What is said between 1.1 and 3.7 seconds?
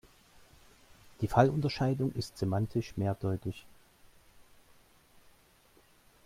Die Fallunterscheidung ist semantisch mehrdeutig.